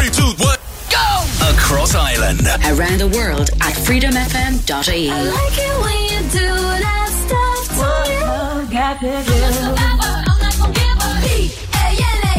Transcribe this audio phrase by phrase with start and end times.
[0.00, 0.56] Three, two, one,
[0.88, 1.26] go!
[1.52, 2.40] Across Ireland.
[2.64, 5.10] Around the world at freedomfm.ie.
[5.10, 6.48] I like it when you do
[6.80, 8.72] that stuff to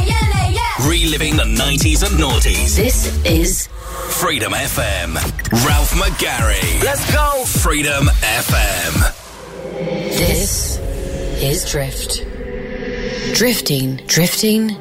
[0.08, 0.89] yeah, yeah.
[0.89, 2.76] Reliving the 90s and noughties.
[2.76, 3.68] This is
[4.09, 5.14] Freedom FM.
[5.64, 6.84] Ralph McGarry.
[6.84, 7.43] Let's go!
[7.46, 9.14] Freedom FM.
[10.18, 10.80] This
[11.39, 12.25] is Drift.
[13.36, 14.71] Drifting, drifting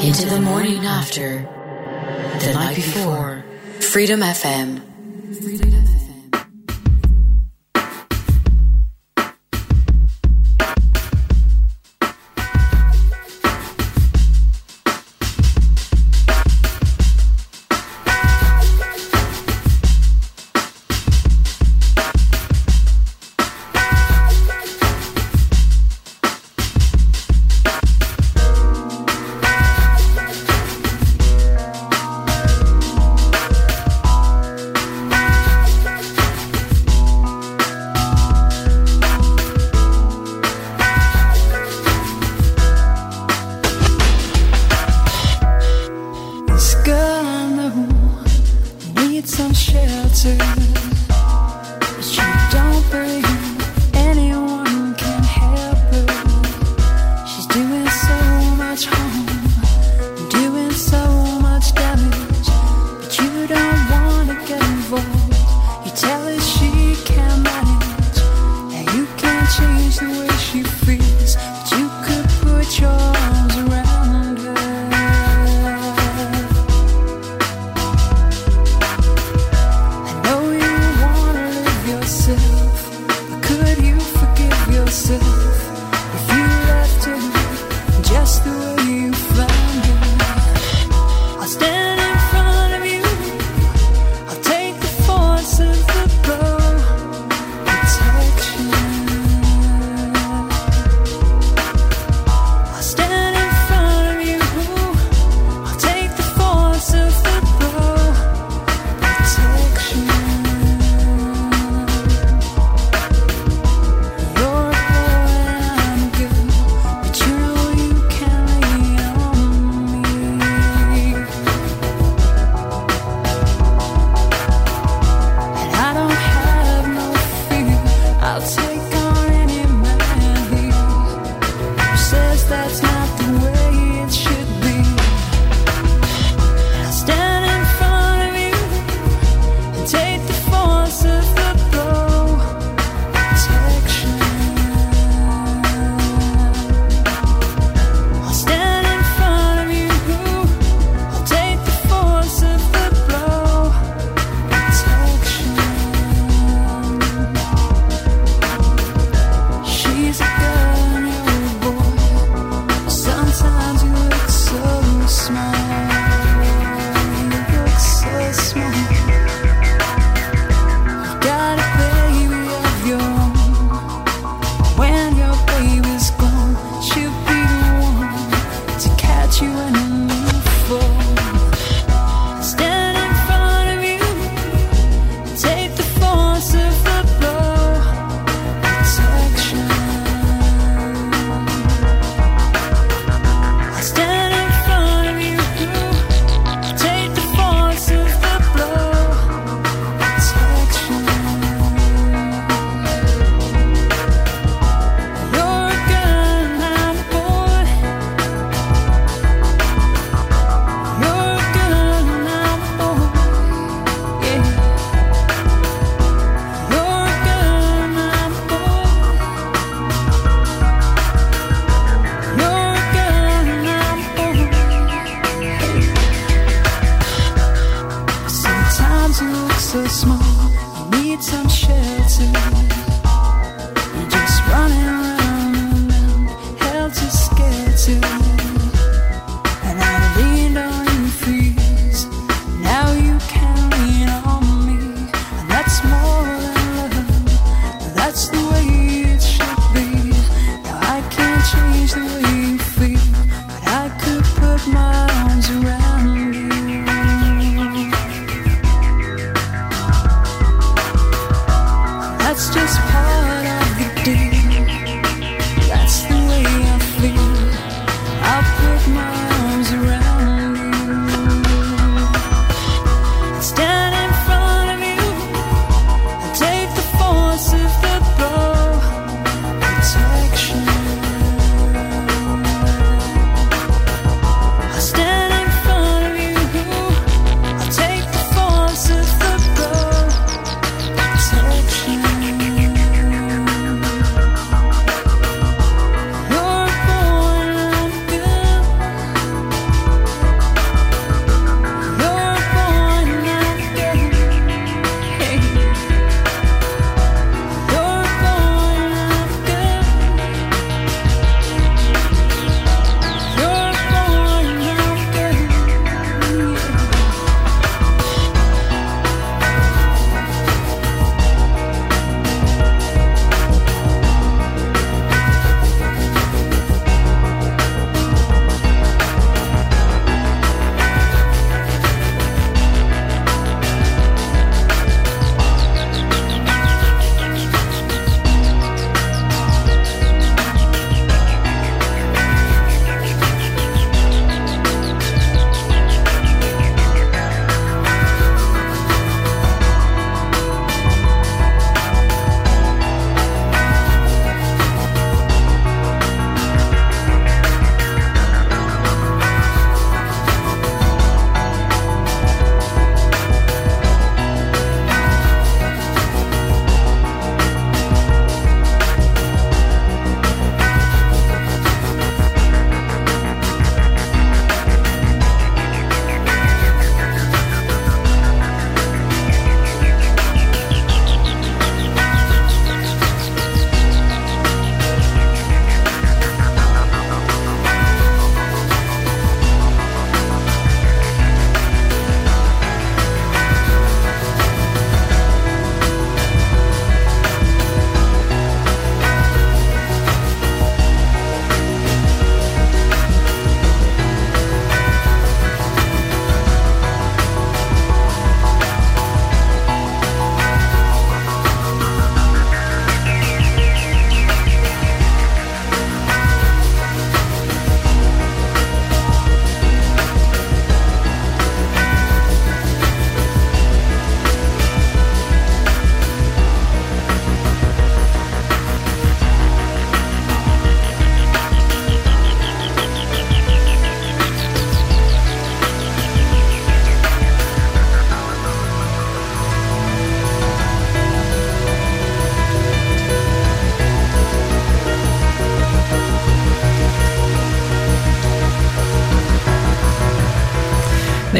[0.00, 1.53] into the morning after.
[2.04, 3.44] The night before,
[3.80, 4.80] Freedom FM.
[5.40, 5.83] Freedom.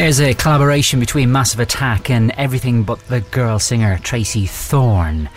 [0.04, 5.30] There's a collaboration between Massive Attack and everything but the girl singer Tracey Thorn.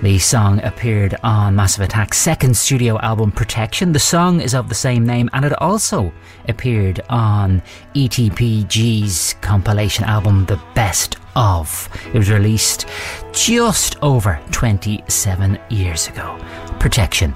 [0.00, 3.90] The song appeared on Massive Attack's second studio album Protection.
[3.90, 6.12] The song is of the same name and it also
[6.46, 7.60] appeared on
[7.96, 11.88] EBTG's compilation album The Best of.
[12.14, 12.86] It was released
[13.32, 16.38] just over 27 years ago.
[16.78, 17.34] Protection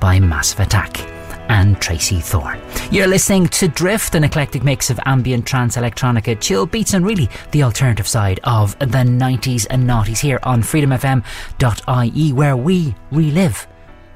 [0.00, 1.15] by Massive Attack
[1.48, 2.60] and Tracey Thorn.
[2.90, 7.28] You're listening to Drift, an eclectic mix of ambient trance, electronica, chill beats, and really
[7.52, 13.66] the alternative side of the 90s and noughties here on freedomfm.ie, where we relive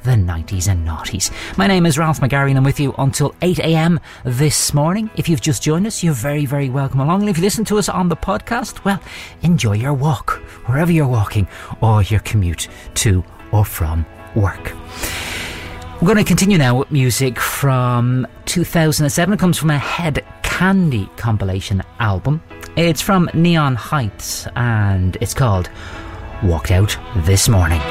[0.03, 1.31] the 90s and noughties.
[1.59, 5.11] My name is Ralph McGarry and I'm with you until 8am this morning.
[5.17, 7.21] If you've just joined us, you're very, very welcome along.
[7.21, 9.03] And if you listen to us on the podcast, well,
[9.43, 10.33] enjoy your walk,
[10.67, 11.49] wherever you're walking,
[11.83, 14.73] or your commute to or from work.
[16.01, 19.35] We're going to continue now with music from 2007.
[19.35, 22.43] It comes from a Head Candy compilation album.
[22.75, 25.69] It's from Neon Heights and it's called
[26.43, 27.83] Walked Out This Morning.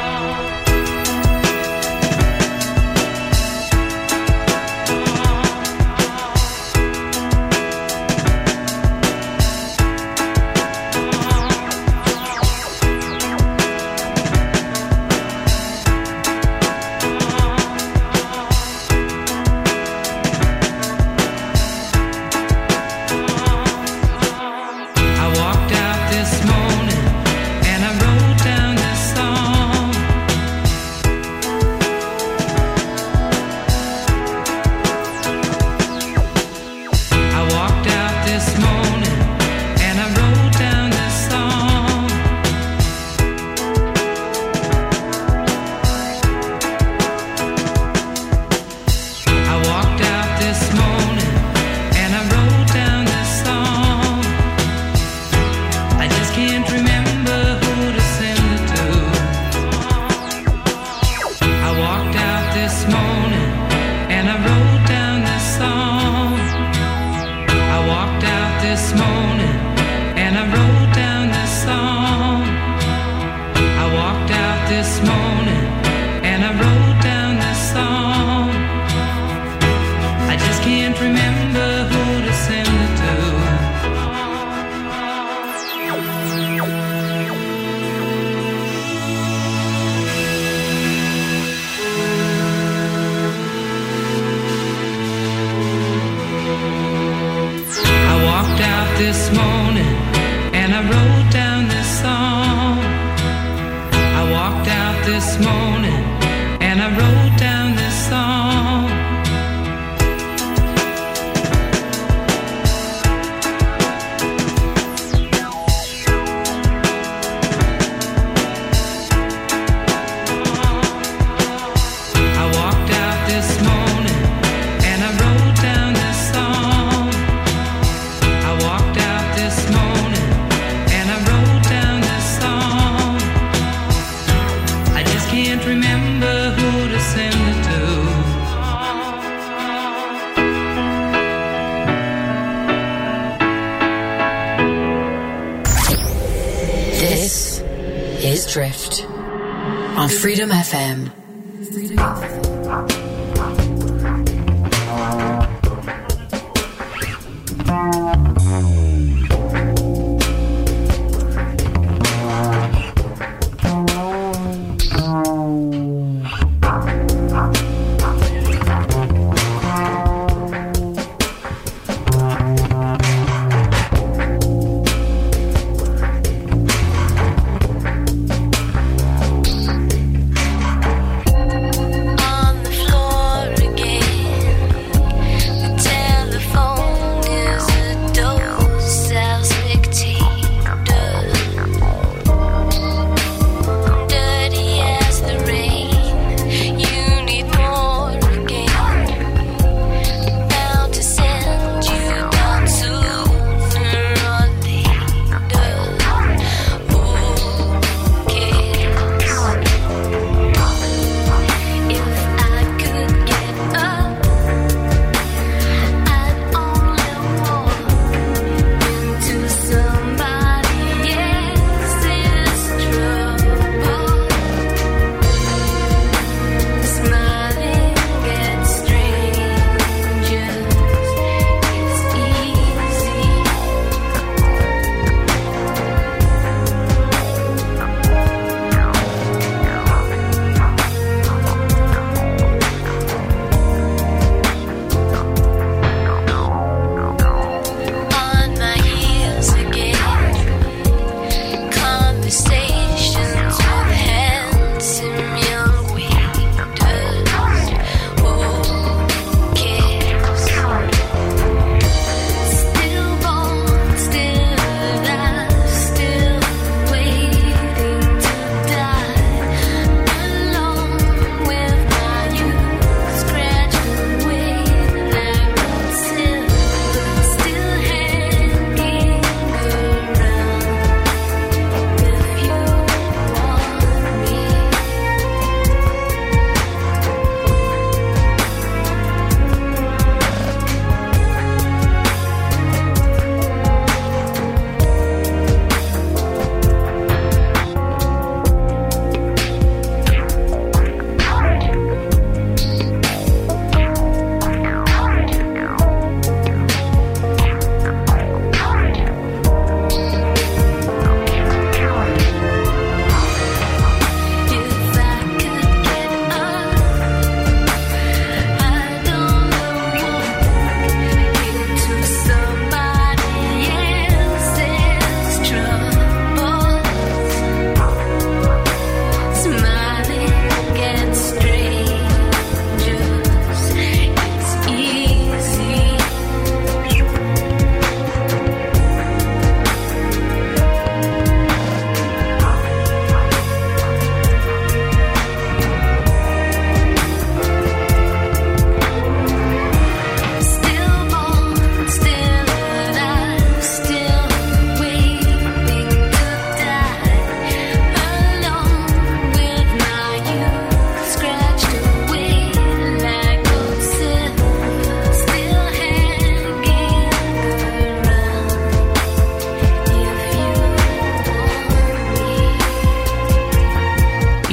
[150.09, 152.38] Freedom FM.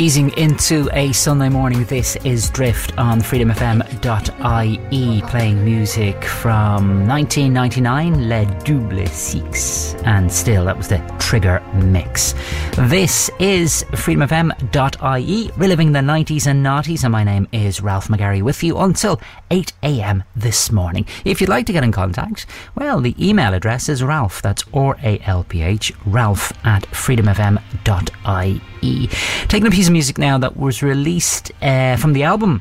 [0.06, 8.44] Easing into a Sunday morning, this is Drift on freedomfm.ie, playing music from 1999, Le
[8.62, 12.36] Double Six, and still that was the Trigger Mix.
[12.78, 18.62] This is freedomfm.ie, reliving the 90s and noughties, and my name is Ralph McGarry with
[18.62, 19.20] you until
[19.50, 20.22] 8 a.m.
[20.36, 21.04] this morning.
[21.24, 22.46] If you'd like to get in contact,
[22.76, 28.60] well, the email address is Ralph, that's R A L P H, Ralph at freedomfm.ie.
[29.48, 32.60] Taking a piece of music now that was released uh, from the album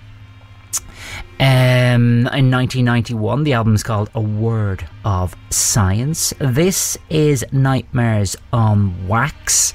[1.41, 3.43] um, in 1991.
[3.43, 6.33] The album is called A Word of Science.
[6.39, 9.73] This is Nightmares on Wax,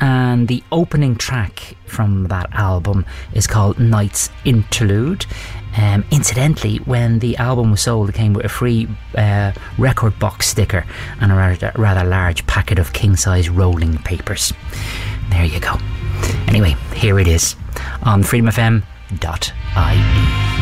[0.00, 5.24] and the opening track from that album is called Night's Interlude.
[5.78, 8.86] Um, incidentally, when the album was sold, it came with a free
[9.16, 10.84] uh, record box sticker
[11.22, 14.52] and a rather, rather large packet of king size rolling papers.
[15.30, 15.78] There you go.
[16.48, 17.56] Anyway, here it is
[18.02, 20.57] on freedomfm.ie.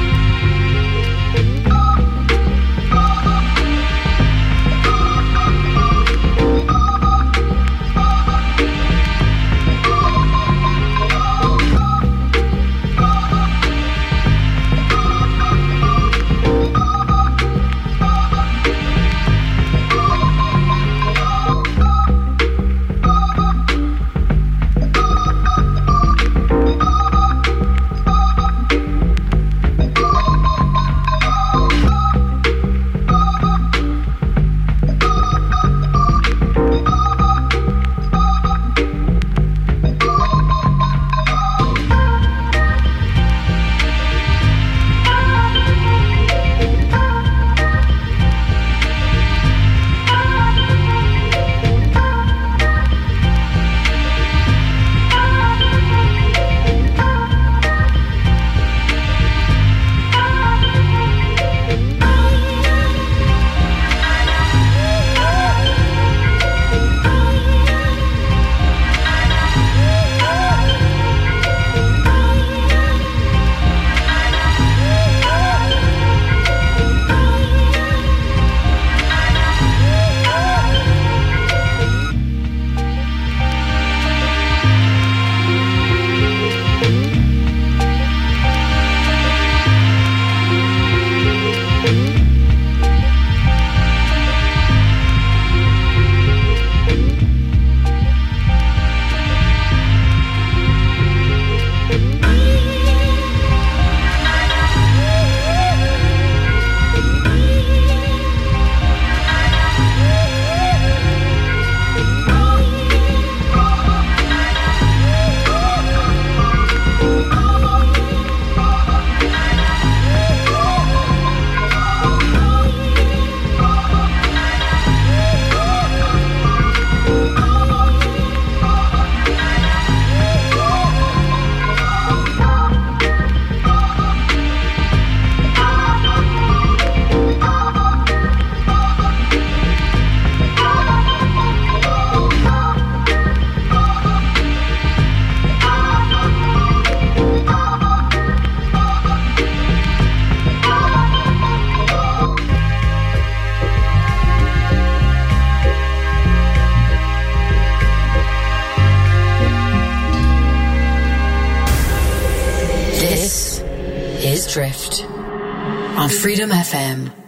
[164.56, 167.25] Drift on Freedom FM.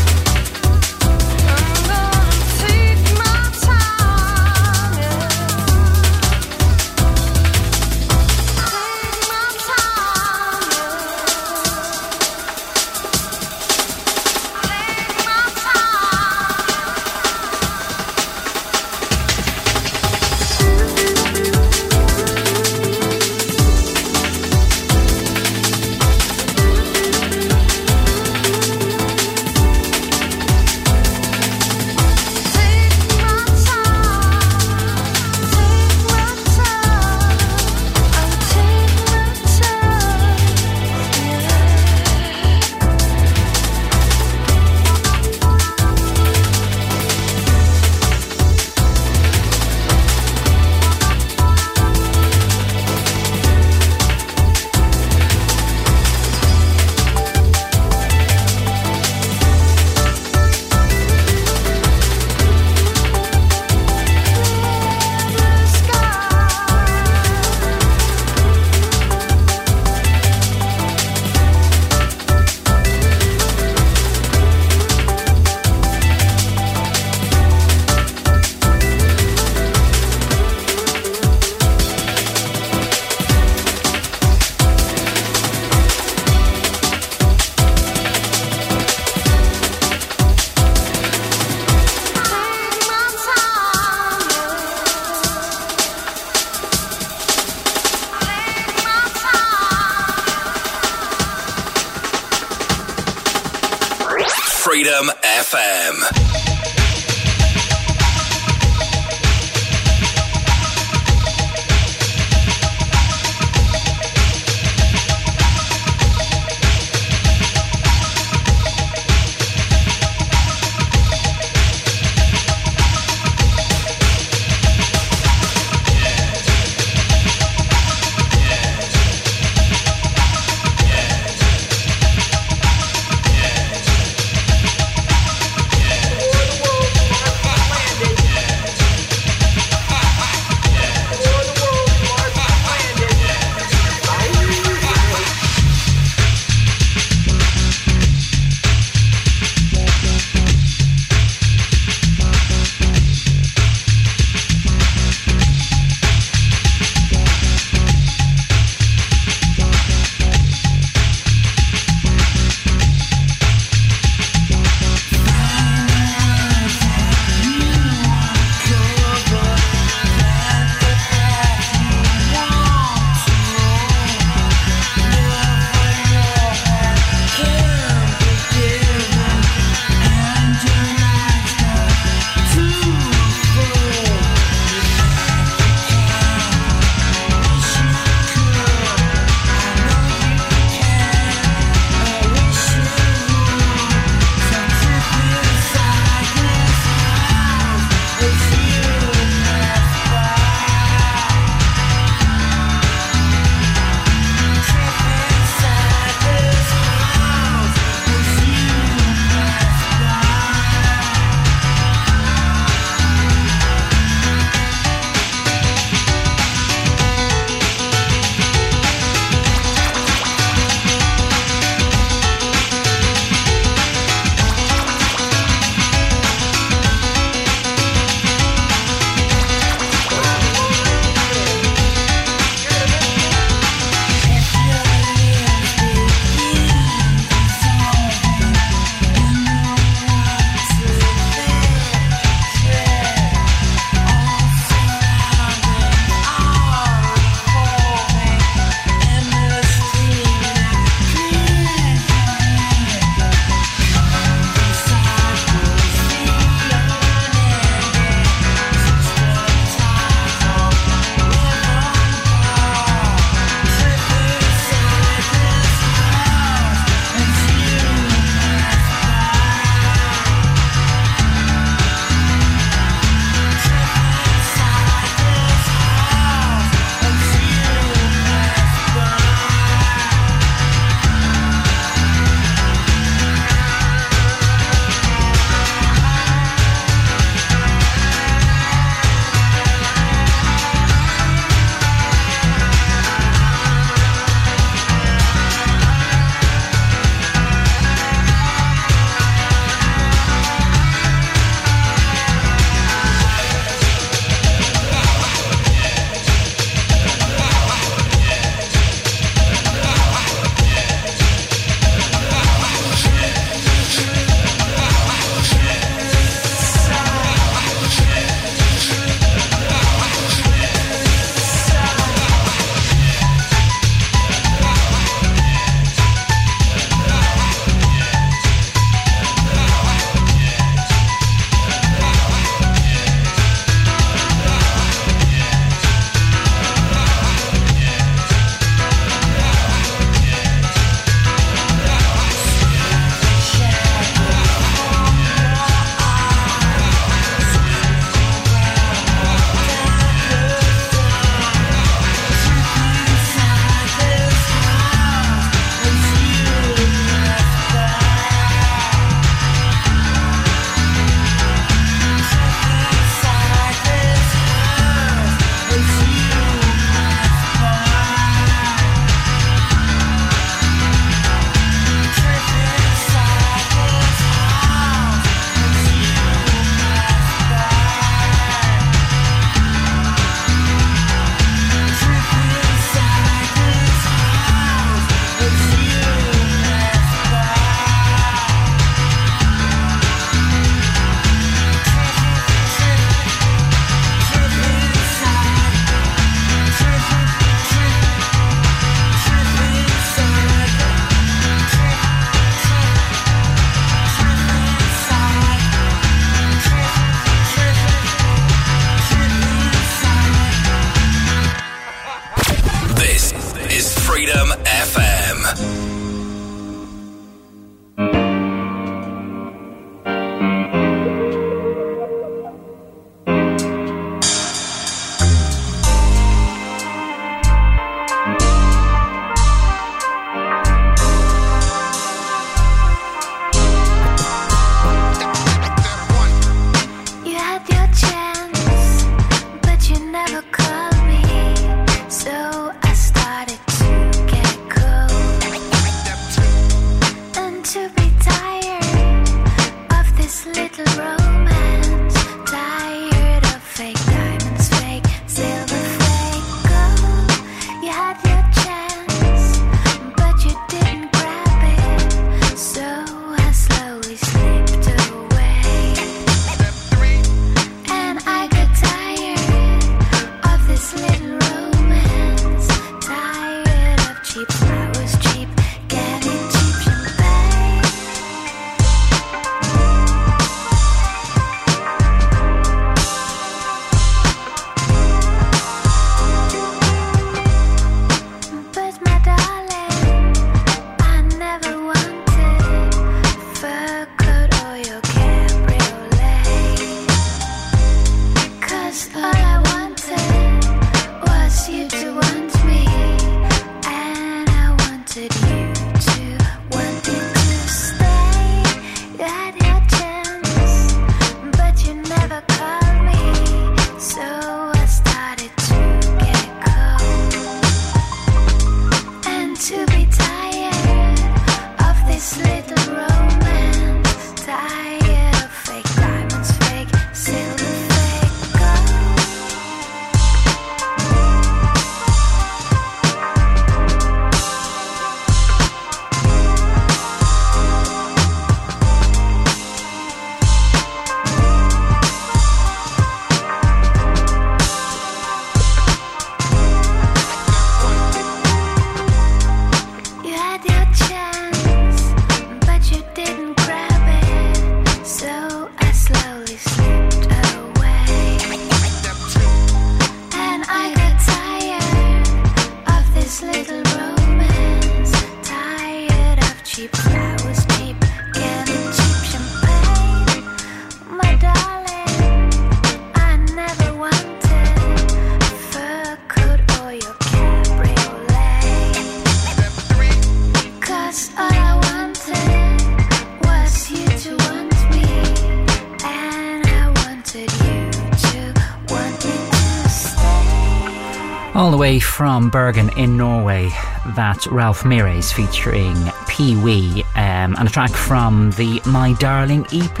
[592.54, 593.68] Bergen in Norway.
[594.14, 595.96] That's Ralph Myerz featuring
[596.28, 600.00] Pee Wee, um, and a track from the My Darling EP,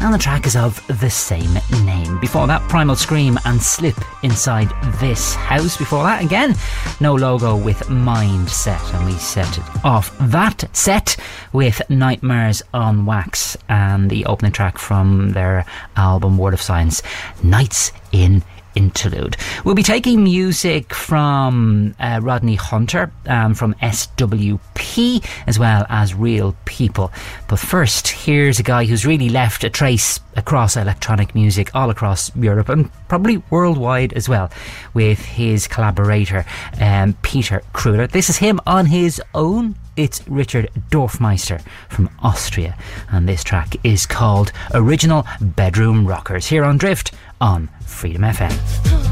[0.00, 1.52] and the track is of the same
[1.84, 2.20] name.
[2.20, 5.76] Before that, Primal Scream and Slip Inside This House.
[5.76, 6.54] Before that, again,
[7.00, 11.16] No Logo with Mindset, and we set it off that set
[11.52, 15.64] with Nightmares on Wax and the opening track from their
[15.96, 17.02] album Word of Science,
[17.42, 18.44] Nights in
[18.90, 19.36] interlude.
[19.64, 26.56] We'll be taking music from uh, Rodney Hunter um, from SWP as well as Real
[26.64, 27.12] People.
[27.46, 32.34] But first, here's a guy who's really left a trace across electronic music all across
[32.34, 34.50] Europe and probably worldwide as well
[34.92, 36.44] with his collaborator
[36.80, 38.10] um, Peter Kruder.
[38.10, 39.76] This is him on his own.
[39.96, 42.76] It's Richard Dorfmeister from Austria,
[43.10, 49.09] and this track is called Original Bedroom Rockers here on Drift on Freedom FM.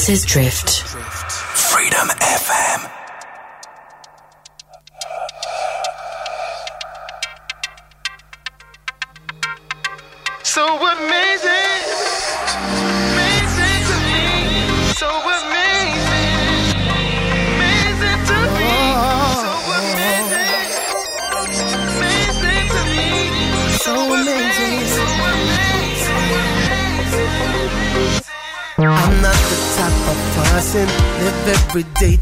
[0.00, 0.89] This is Drift.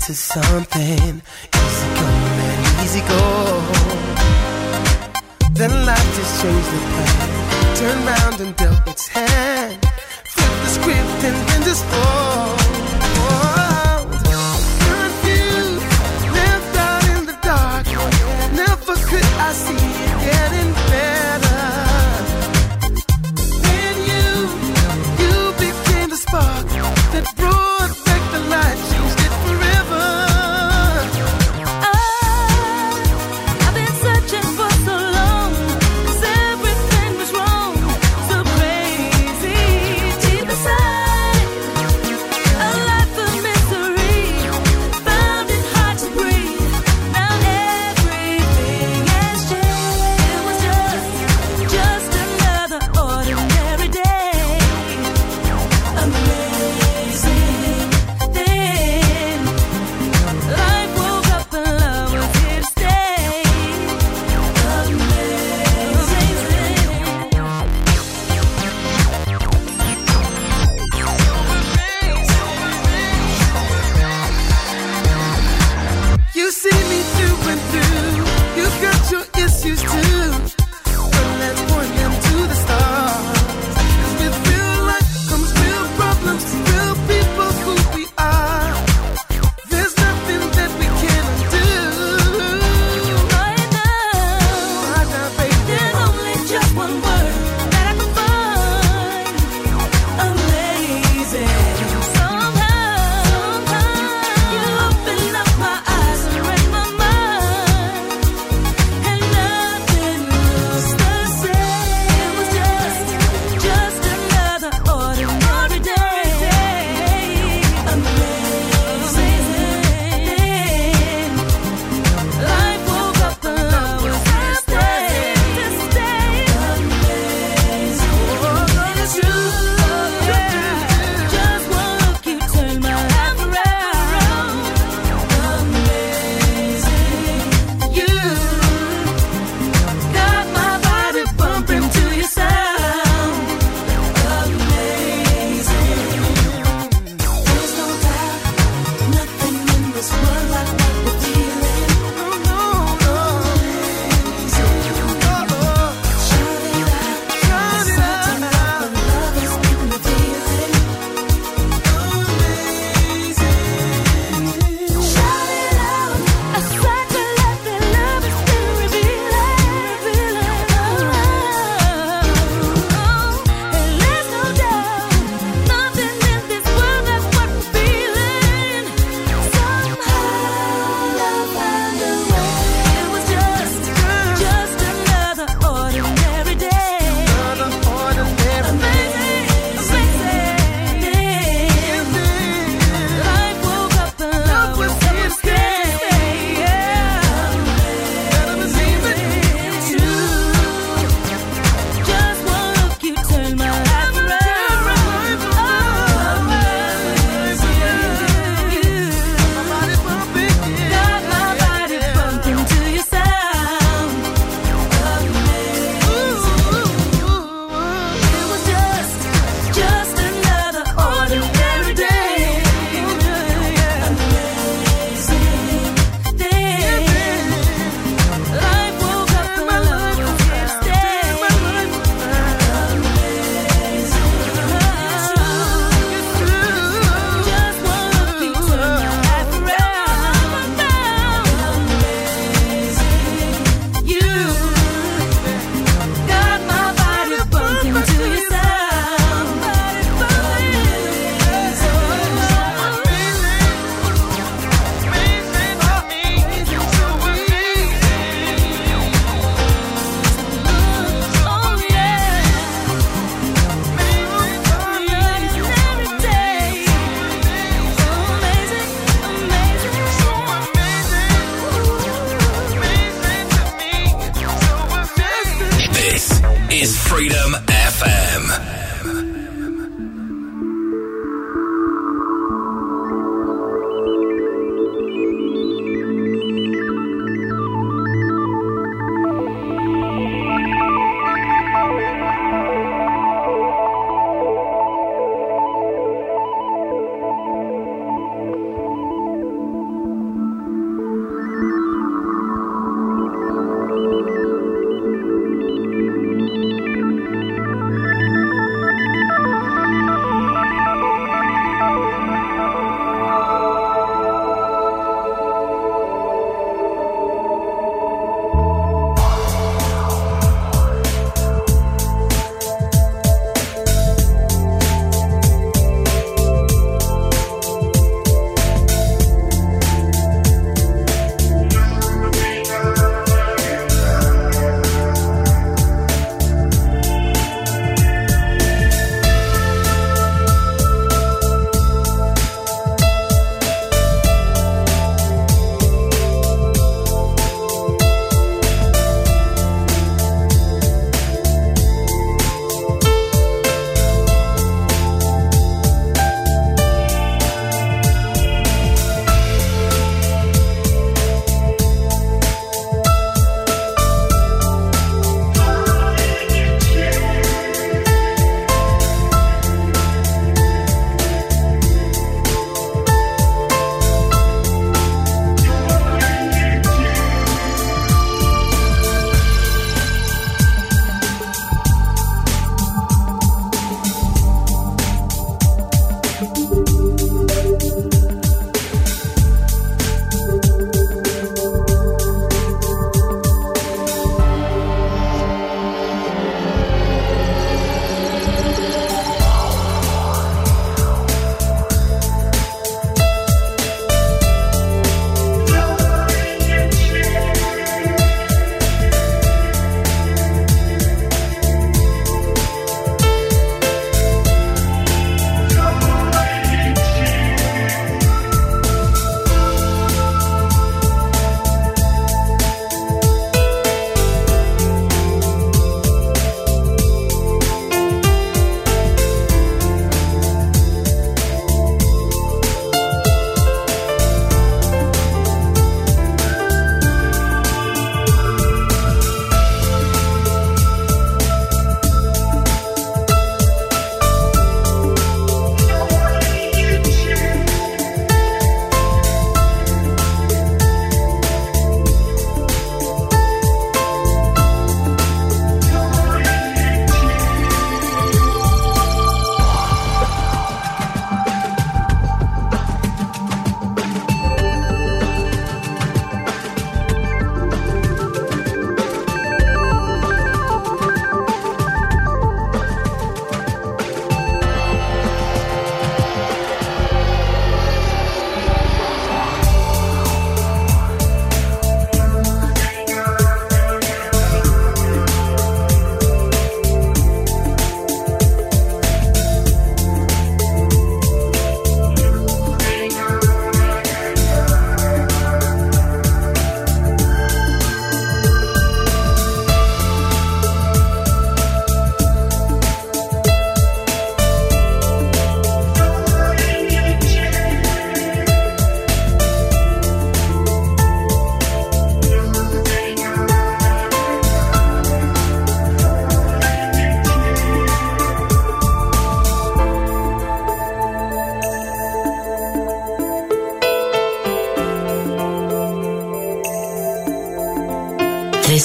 [0.08, 1.17] To something.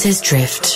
[0.04, 0.72] This is Drift.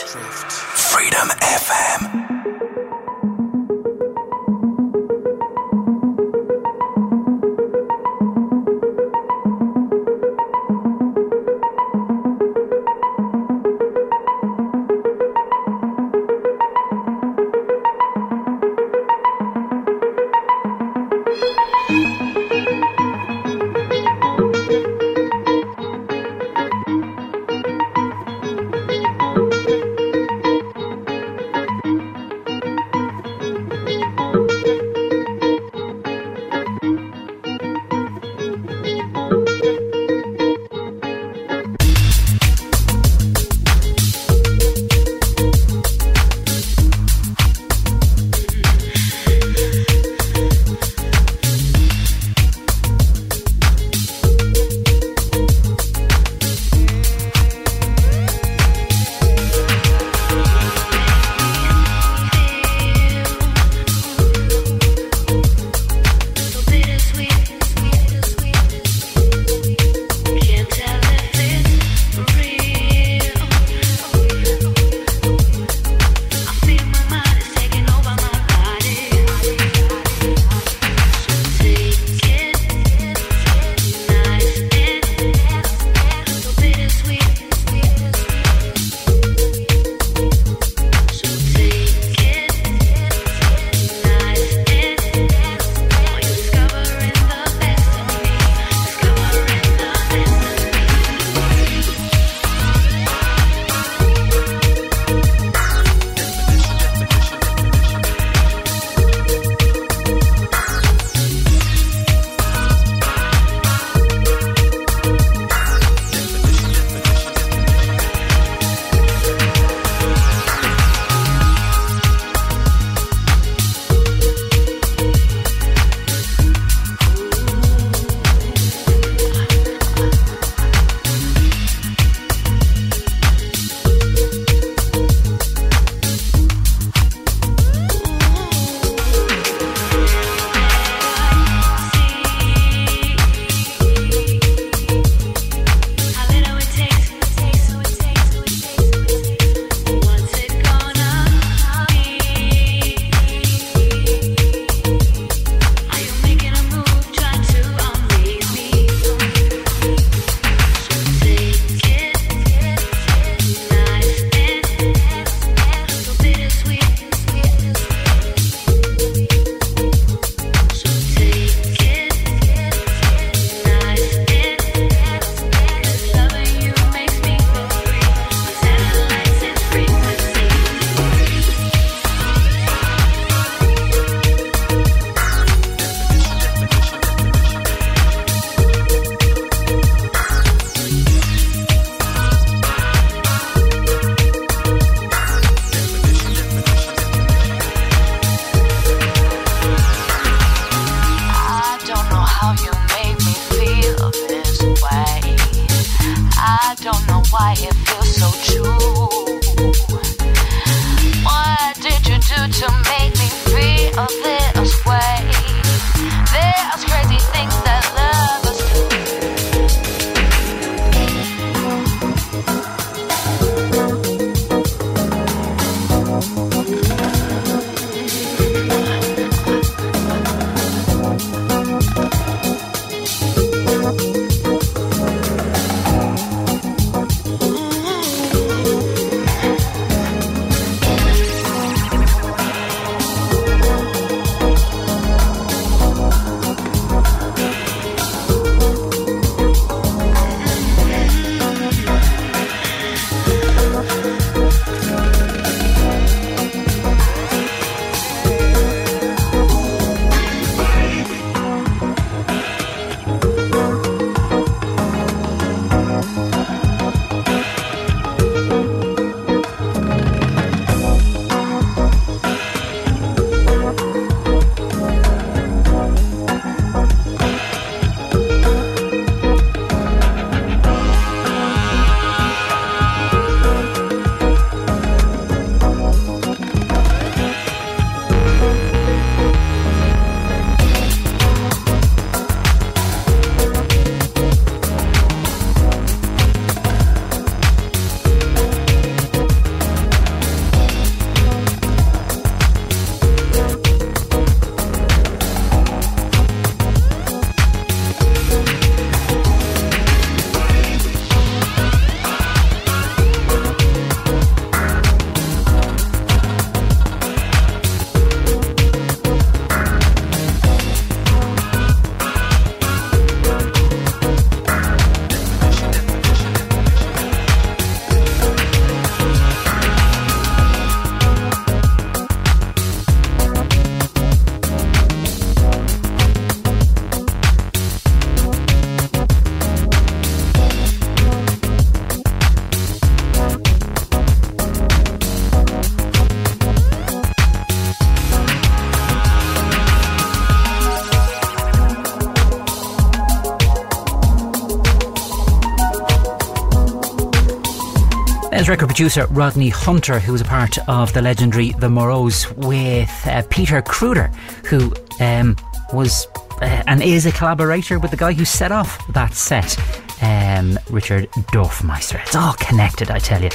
[358.78, 363.60] Producer Rodney Hunter, who was a part of the legendary The Moreaus, with uh, Peter
[363.60, 364.14] Kruder,
[364.46, 364.72] who
[365.04, 365.36] um,
[365.74, 366.06] was
[366.44, 369.58] uh, and is a collaborator with the guy who set off that set.
[370.04, 372.00] Um, Richard Dorfmeister.
[372.04, 373.32] It's all connected, I tell you.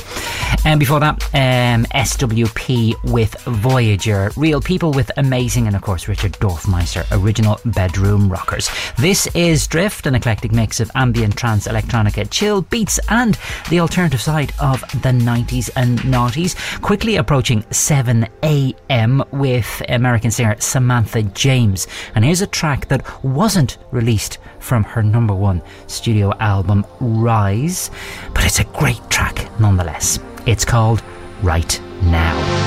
[0.65, 4.31] And before that, um, SWP with Voyager.
[4.37, 8.71] Real people with amazing, and of course, Richard Dorfmeister, original bedroom rockers.
[8.97, 13.39] This is Drift, an eclectic mix of ambient, trance, electronica, chill beats, and
[13.71, 16.55] the alternative side of the 90s and noughties.
[16.81, 19.25] Quickly approaching 7 a.m.
[19.33, 21.87] with American singer Samantha James.
[22.15, 27.91] And here's a track that wasn't released from her number one studio album, Rise,
[28.43, 30.19] but it's a great track nonetheless.
[30.47, 31.01] It's called
[31.43, 32.62] Right Now.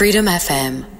[0.00, 0.99] Freedom FM.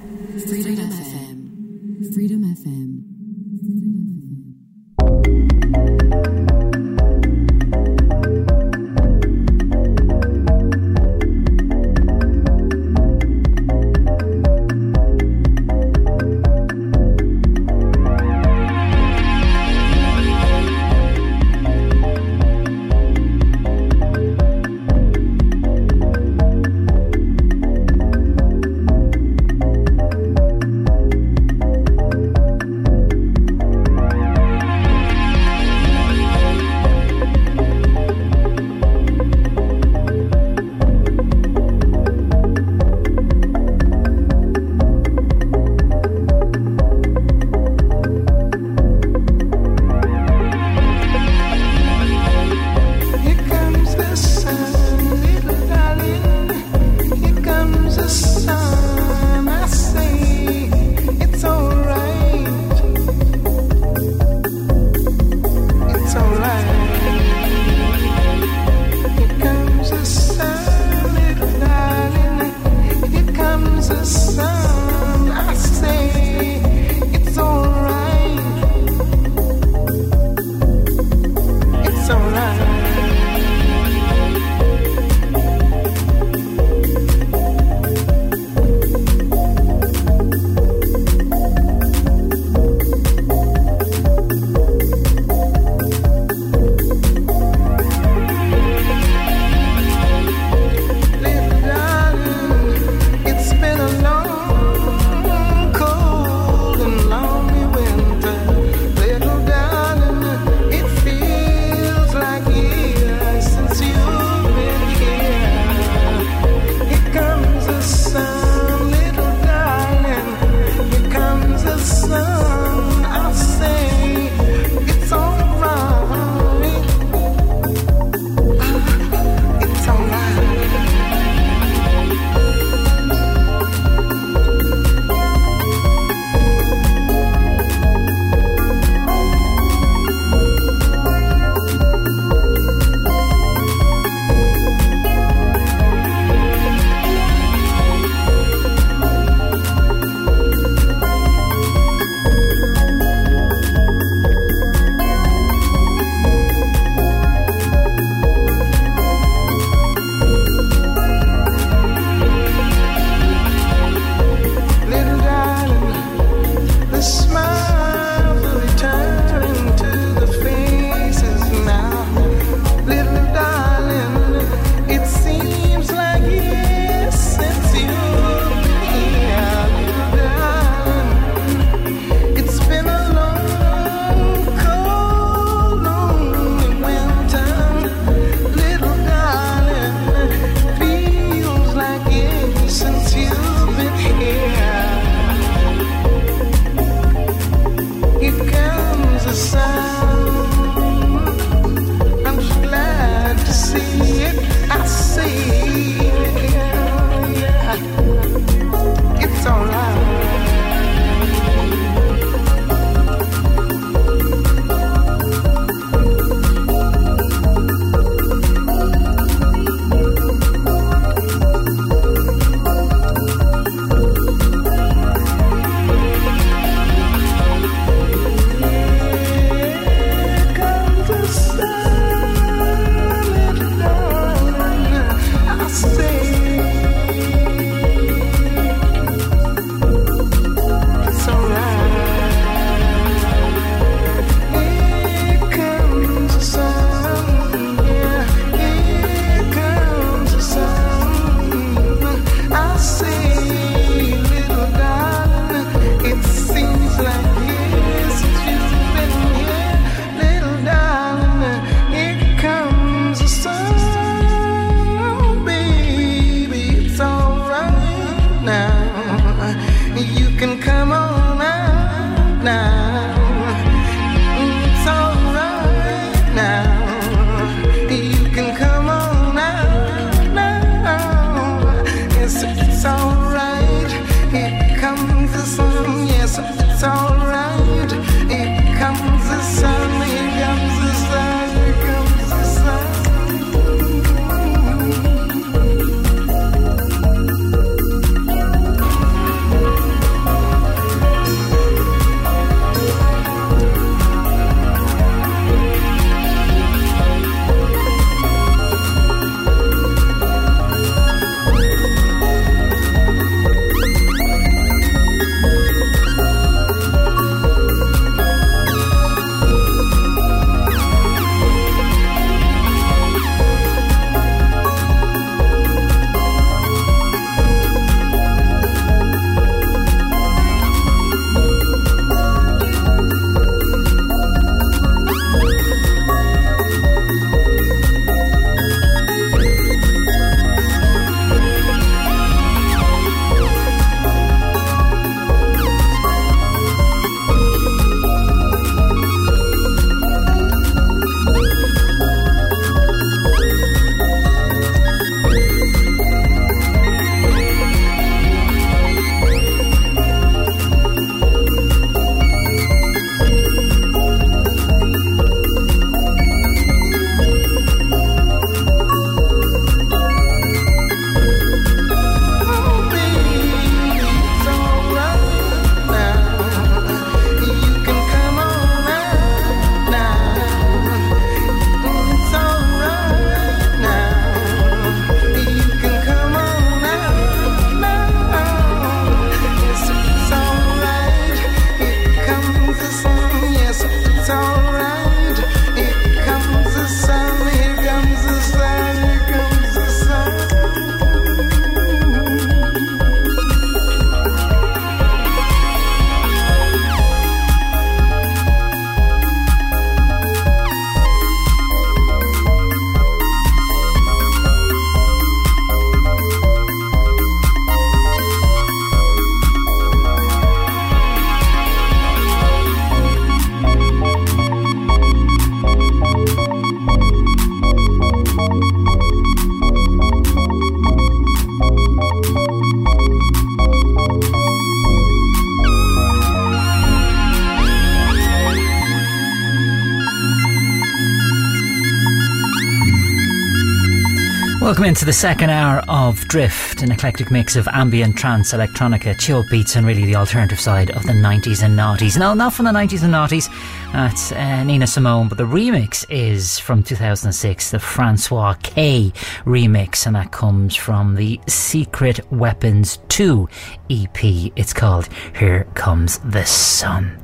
[444.91, 449.77] Into the second hour of Drift, an eclectic mix of ambient, trance, electronica, chill beats,
[449.77, 452.19] and really the alternative side of the 90s and noughties.
[452.19, 453.47] Now, not from the 90s and noughties,
[453.93, 459.13] that's uh, Nina Simone, but the remix is from 2006, the Francois K
[459.45, 463.47] remix, and that comes from the Secret Weapons 2
[463.89, 464.25] EP.
[464.57, 465.07] It's called
[465.39, 467.17] Here Comes the Sun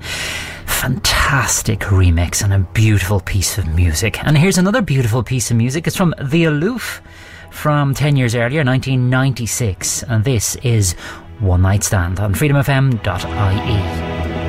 [0.65, 4.23] fantastic remix and a beautiful piece of music.
[4.23, 5.87] And here's another beautiful piece of music.
[5.87, 7.01] It's from The Aloof
[7.57, 10.03] from 10 years earlier, 1996.
[10.03, 10.93] And this is
[11.39, 13.01] One Night Stand on freedomfm.ie.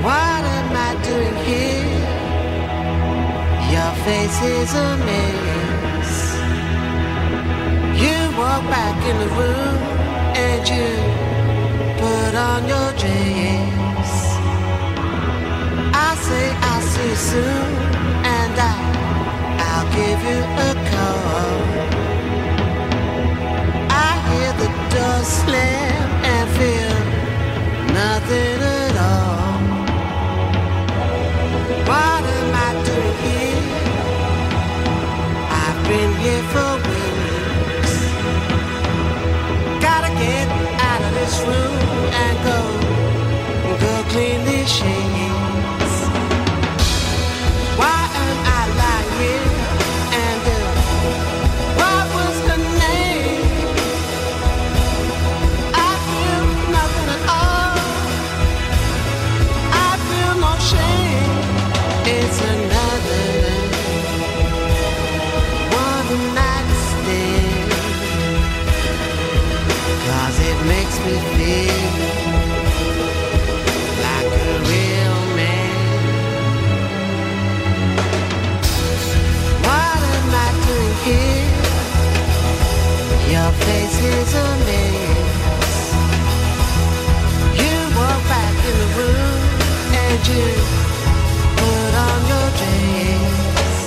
[0.04, 1.88] What am I doing here?
[3.72, 6.16] Your face is a maze.
[8.02, 9.78] You walk back in the room
[10.36, 10.88] and you
[12.02, 14.12] put on your dress.
[15.94, 17.68] I say I'll see you soon
[18.36, 18.76] and I,
[19.66, 21.97] I'll give you a call.
[24.90, 26.98] Door slam and feel
[27.92, 29.60] nothing at all.
[31.90, 33.64] What am I doing here?
[35.62, 37.94] I've been here for weeks.
[39.86, 40.48] Gotta get
[40.90, 41.76] out of this room
[42.24, 42.60] and go,
[43.84, 45.17] go clean these sheets.
[84.00, 85.08] Is a.
[87.62, 89.40] You walk back in the room
[90.02, 90.46] and you
[91.60, 93.78] put on your dress.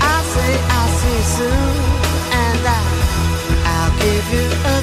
[0.00, 1.76] I say I'll see you soon
[2.42, 2.82] and I,
[3.72, 4.75] I'll give you a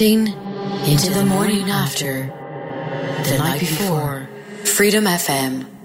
[0.00, 2.32] Into the morning after,
[3.24, 4.30] the night before.
[4.64, 5.79] Freedom FM.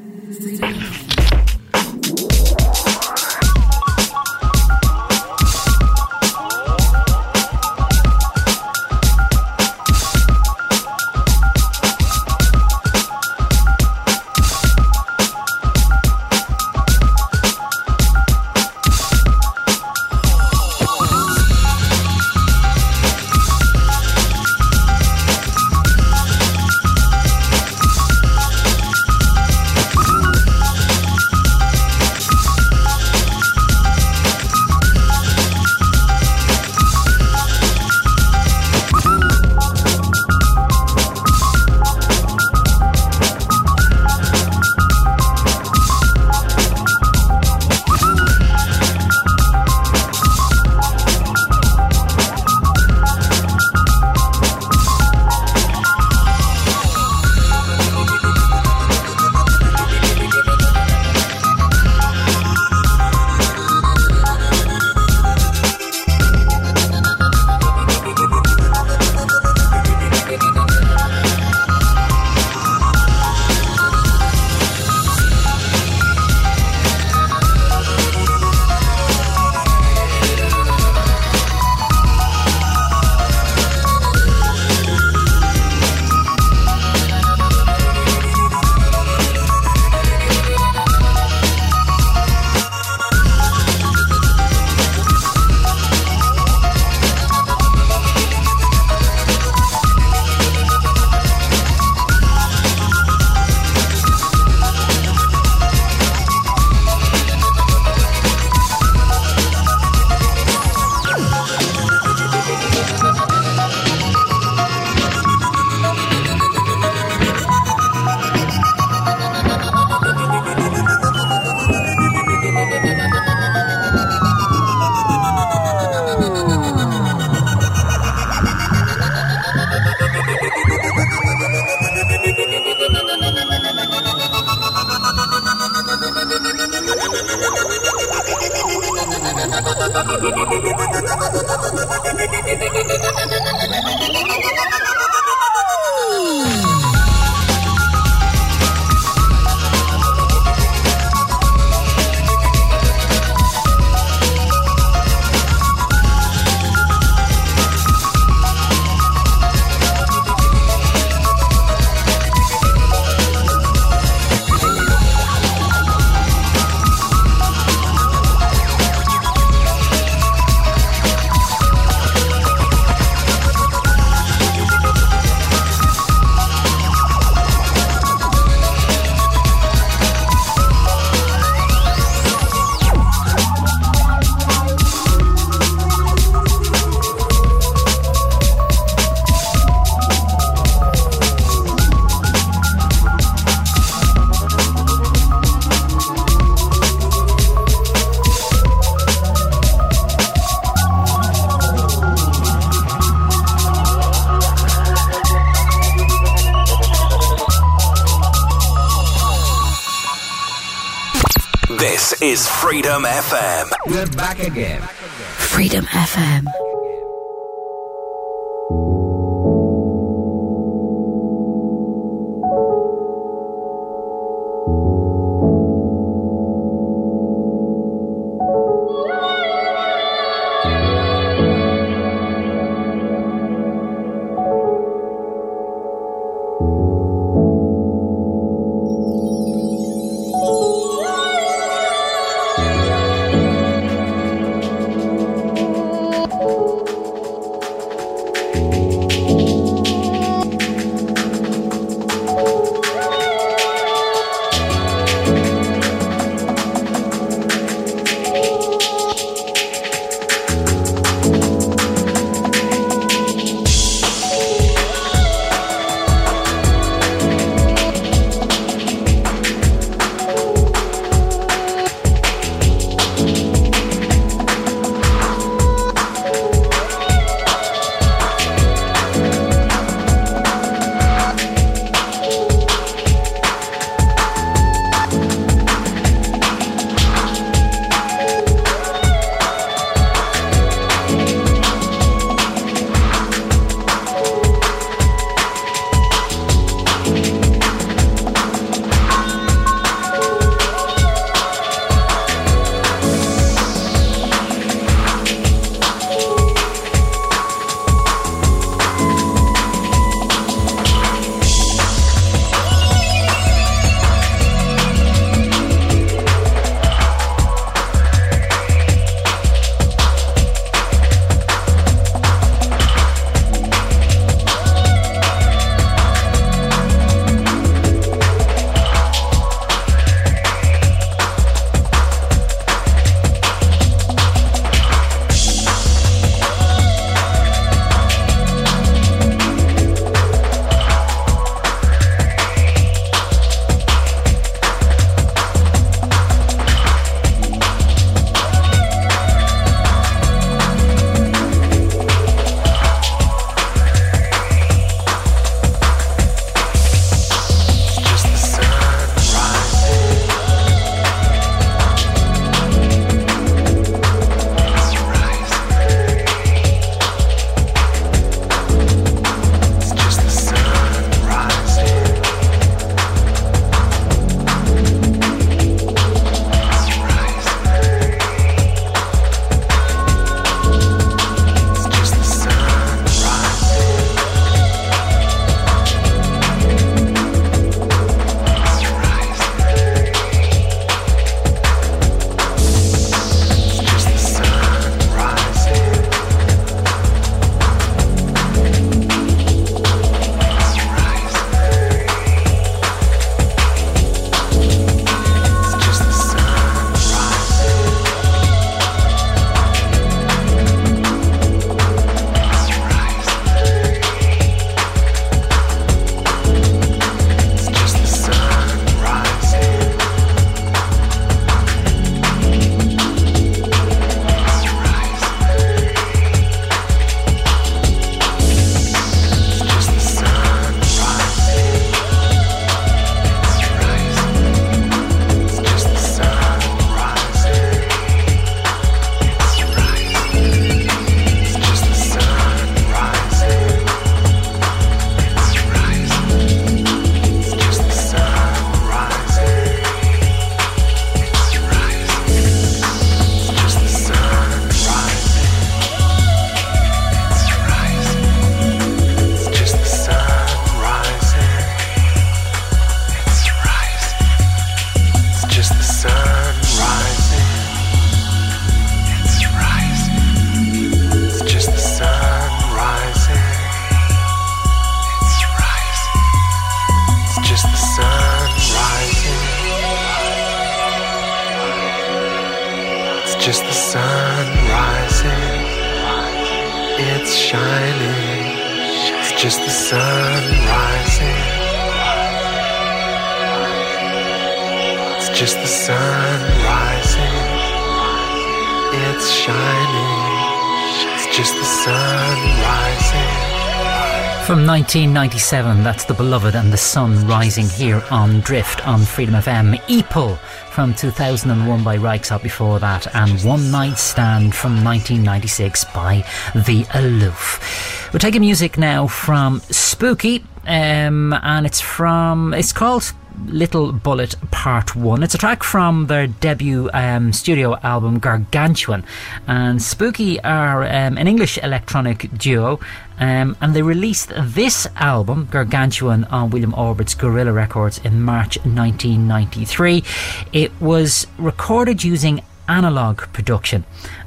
[505.26, 509.76] 1997, that's The Beloved and the Sun Rising here on Drift on Freedom FM.
[509.88, 510.38] Eple
[510.70, 516.24] from 2001 by Röyksopp before that, and One Night Stand from 1996 by
[516.54, 518.14] The Aloof.
[518.14, 523.12] We're taking music now from Spooky, um, and it's from, it's called
[523.46, 525.24] Little Bullet Part 1.
[525.24, 529.04] It's a track from their debut um, studio album Gargantuan.
[529.48, 532.80] And Spooky are um, an English electronic duo.
[533.20, 540.04] Um, and they released this album, Gargantuan, on William Orbit's Guerilla Records in March 1993.
[540.52, 543.86] It was recorded using analog production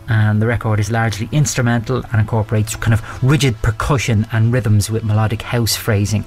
[0.09, 5.05] and the record is largely instrumental and incorporates kind of rigid percussion and rhythms with
[5.05, 6.24] melodic house phrasing.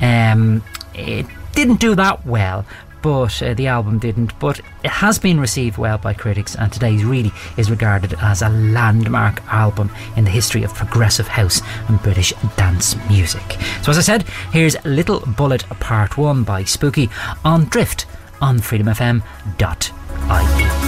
[0.00, 0.62] Um,
[0.94, 2.64] it didn't do that well.
[3.02, 4.38] But uh, the album didn't.
[4.38, 8.50] But it has been received well by critics, and today's really is regarded as a
[8.50, 13.56] landmark album in the history of progressive house and British dance music.
[13.82, 17.08] So, as I said, here's Little Bullet Part 1 by Spooky
[17.44, 18.06] on Drift
[18.40, 20.83] on freedomfm.ie.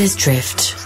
[0.00, 0.79] Is Drift.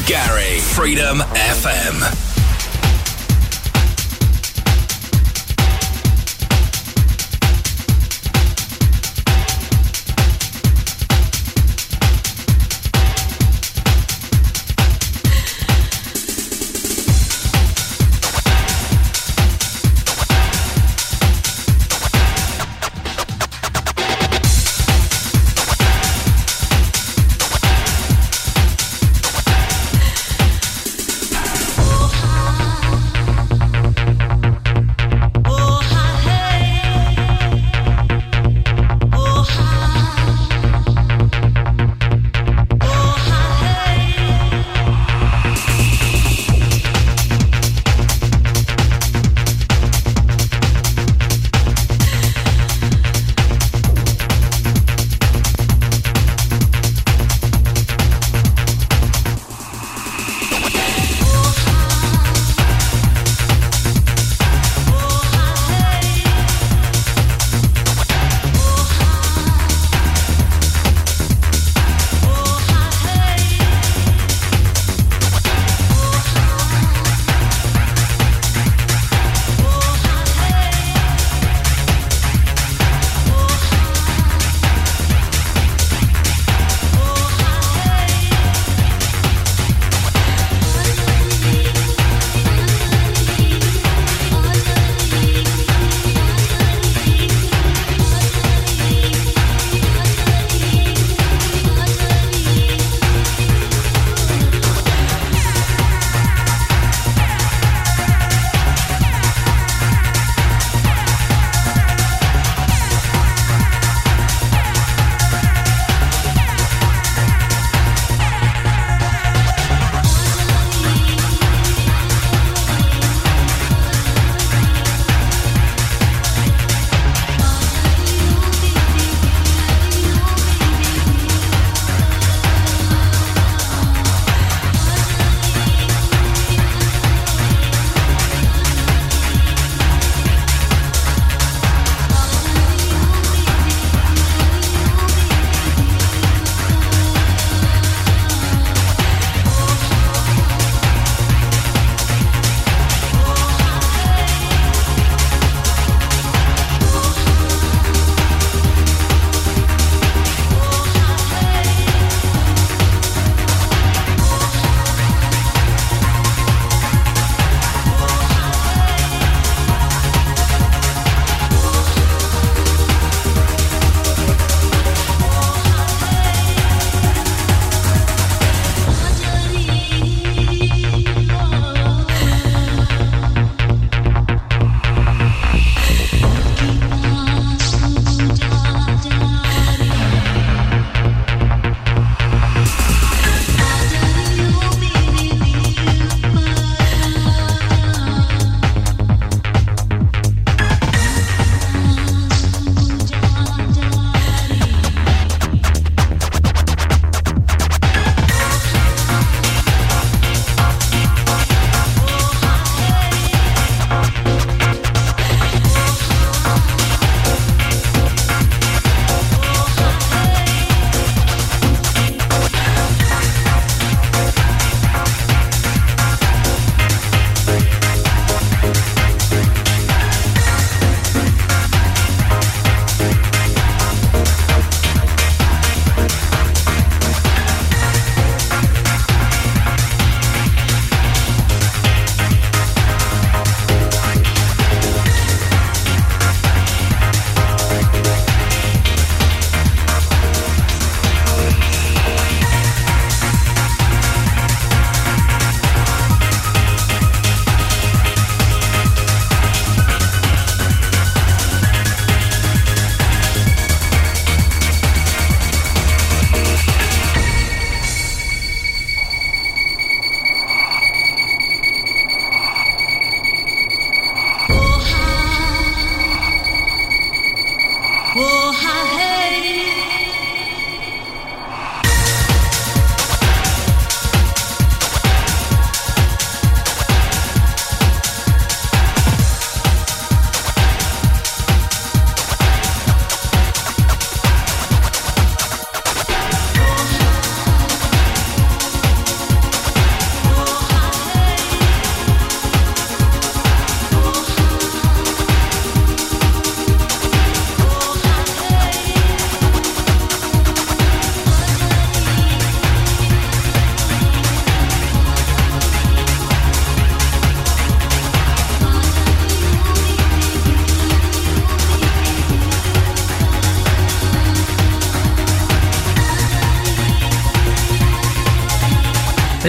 [0.00, 0.60] McGarry.
[0.60, 2.19] Freedom FM.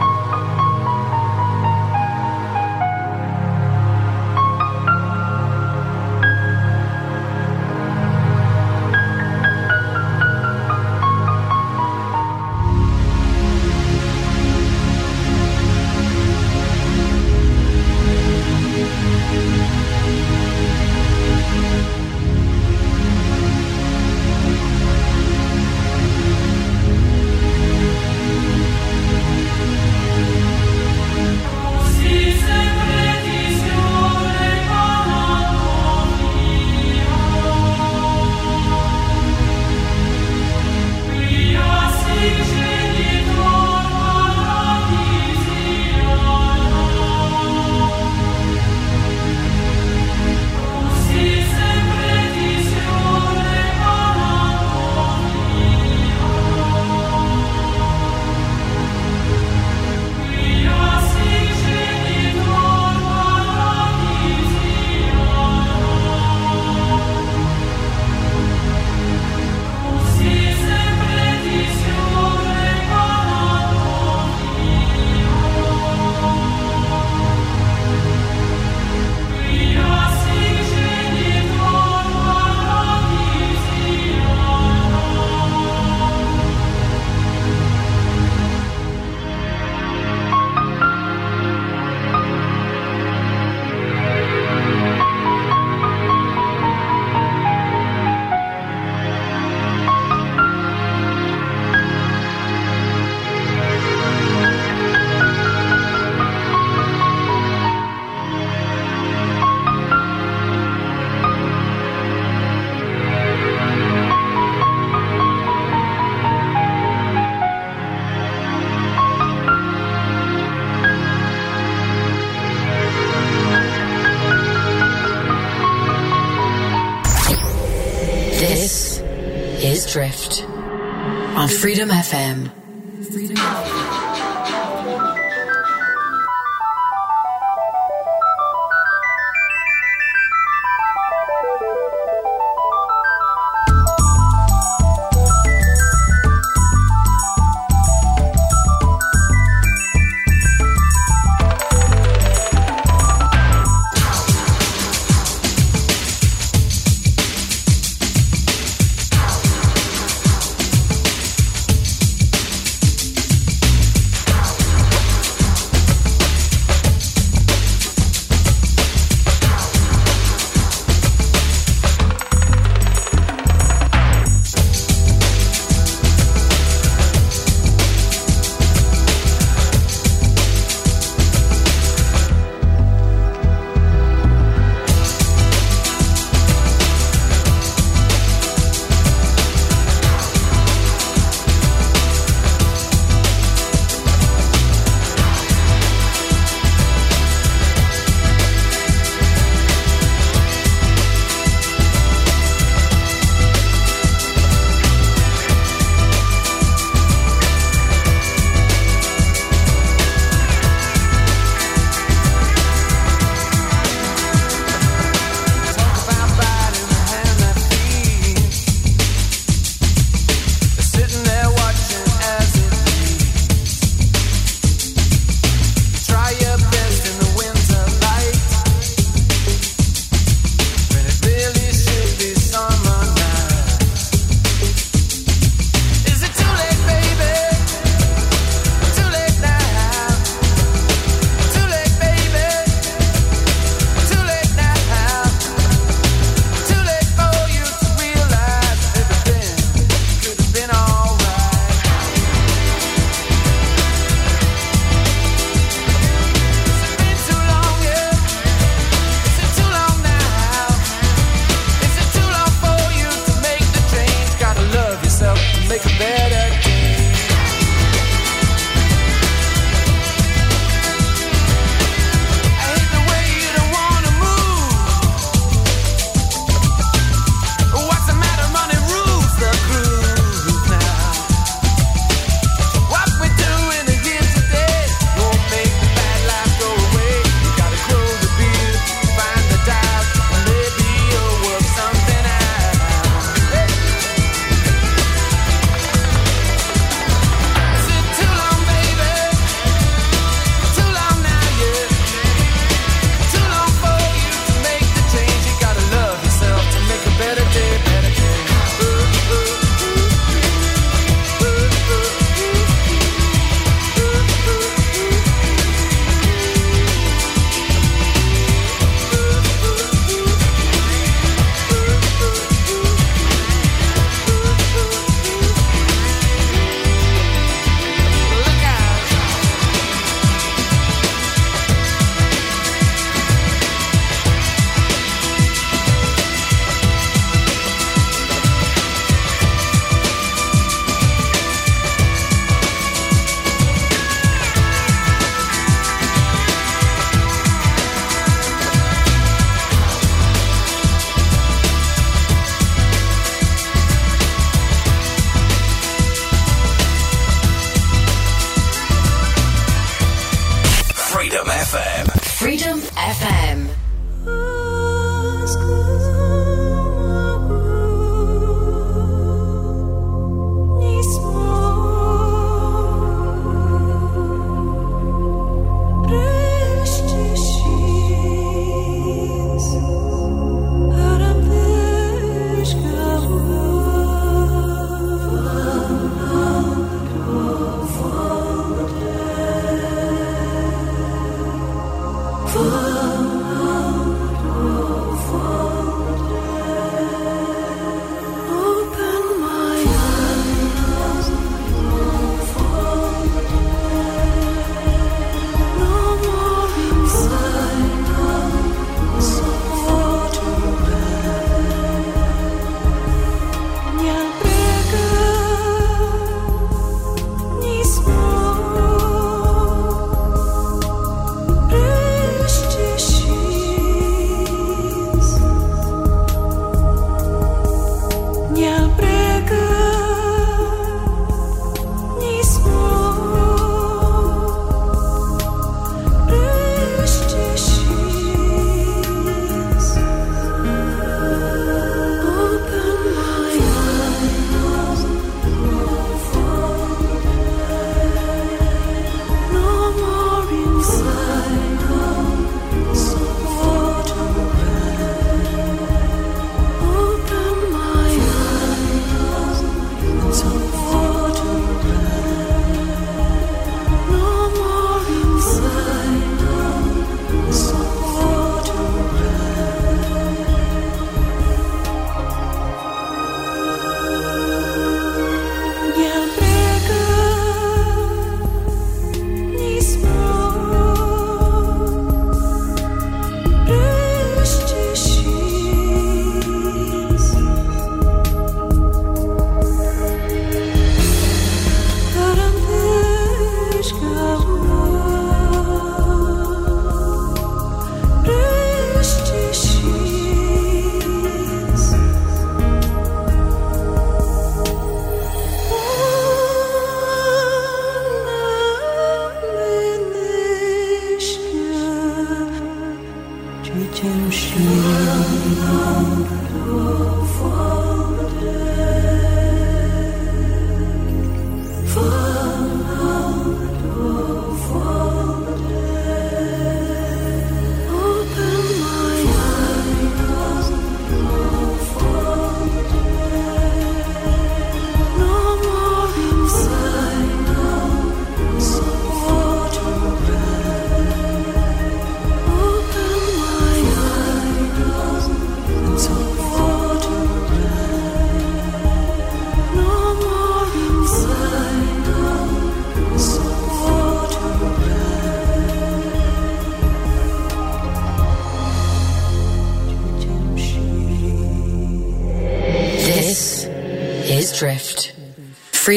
[392.47, 393.16] 佛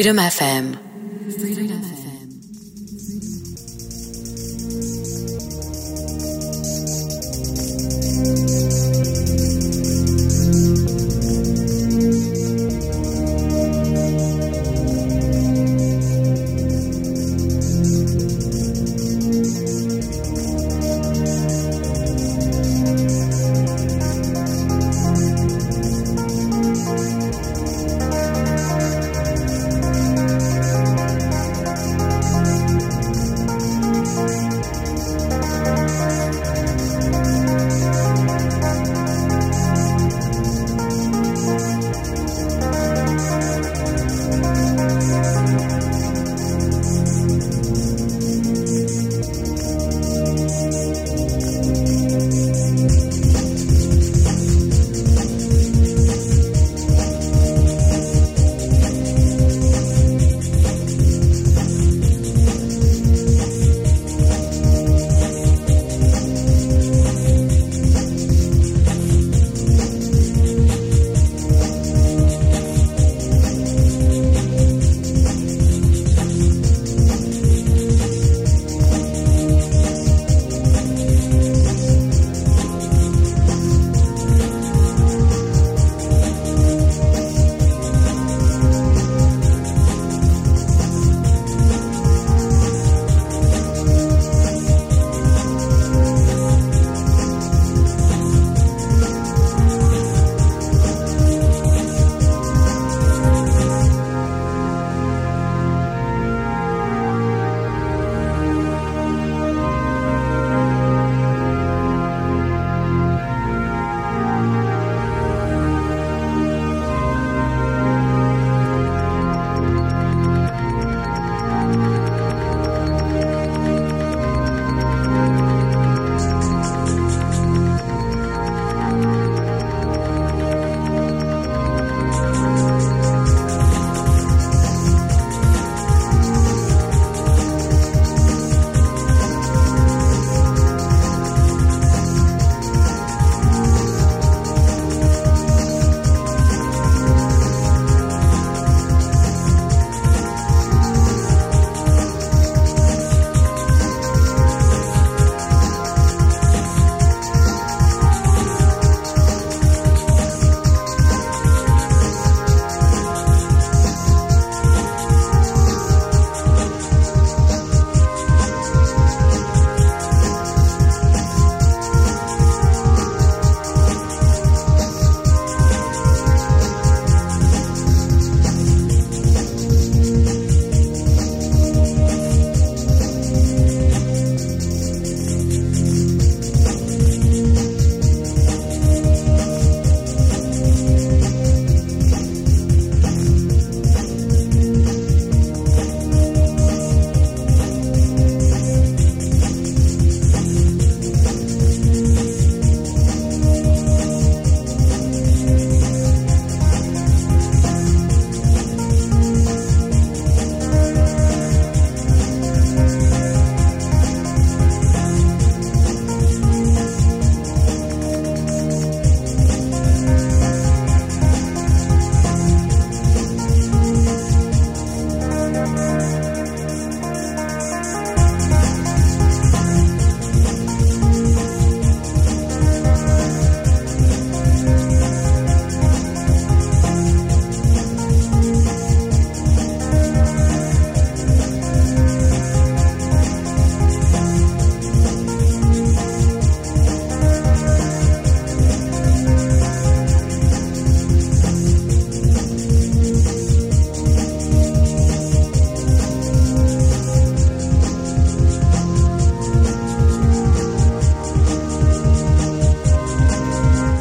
[0.00, 0.79] Freedom FM.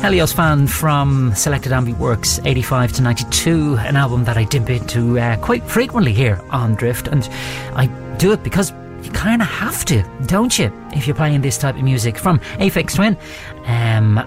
[0.09, 5.37] Heliosphan from Selected Ambient Works 85 to 92, an album that I dip into uh,
[5.37, 7.29] quite frequently here on Drift, and
[7.75, 7.85] I
[8.17, 8.71] do it because
[9.03, 12.39] you kind of have to, don't you, if you're playing this type of music from
[12.57, 13.15] Aphex Twin.
[13.65, 14.23] Um, uh,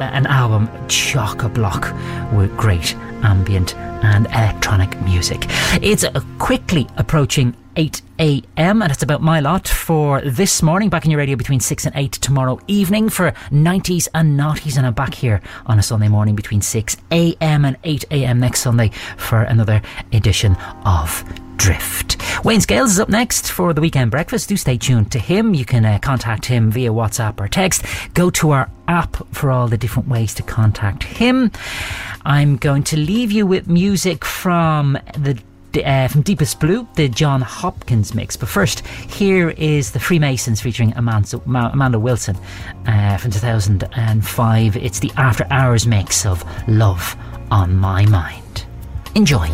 [0.00, 1.94] an album chock a block
[2.32, 5.46] with great ambient and electronic music.
[5.82, 6.04] It's
[6.38, 8.82] quickly approaching 8 a.m.
[8.82, 10.88] and it's about my lot for this morning.
[10.88, 14.76] Back in your radio between 6 and 8 tomorrow evening for 90s and naughties.
[14.76, 17.64] And I'm back here on a Sunday morning between 6 a.m.
[17.64, 18.40] and 8 a.m.
[18.40, 19.80] next Sunday for another
[20.12, 21.24] edition of
[21.56, 22.17] Drift.
[22.44, 24.48] Wayne Scales is up next for the weekend breakfast.
[24.48, 25.54] Do stay tuned to him.
[25.54, 27.84] You can uh, contact him via WhatsApp or text.
[28.14, 31.50] Go to our app for all the different ways to contact him.
[32.24, 35.42] I'm going to leave you with music from the
[35.84, 38.36] uh, from Deepest Blue, the John Hopkins mix.
[38.36, 42.36] But first, here is the Freemasons featuring Amanda, Amanda Wilson
[42.86, 44.76] uh, from 2005.
[44.76, 47.16] It's the After Hours mix of Love
[47.50, 48.66] on My Mind.
[49.14, 49.46] Enjoy.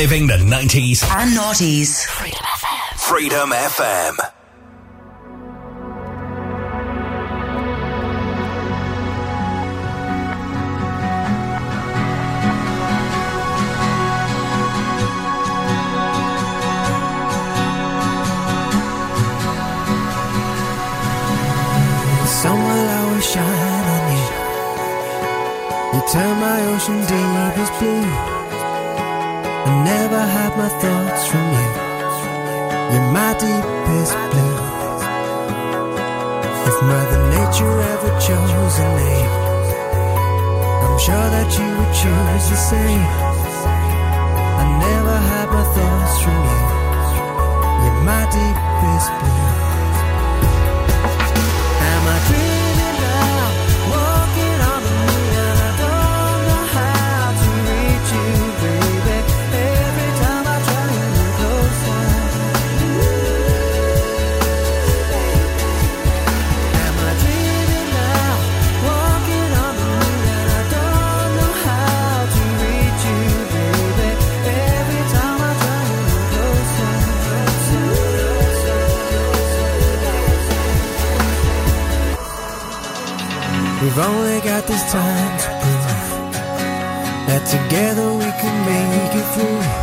[0.00, 1.04] Reliving the 90s.
[1.12, 2.06] And naughties.
[2.96, 4.16] Freedom FM.
[22.26, 24.24] Summer light will shine on you.
[25.92, 28.39] You turn my ocean deepest blue.
[29.66, 31.68] I never hide my thoughts from you.
[32.92, 34.58] You're my deepest blue.
[36.68, 39.32] If Mother Nature ever chose a name,
[40.84, 43.06] I'm sure that you would choose the same.
[44.60, 46.62] I never had my thoughts from you.
[47.82, 49.69] You're my deepest blue.
[84.42, 86.32] We've got this time to prove
[87.28, 89.79] that together we can make it through.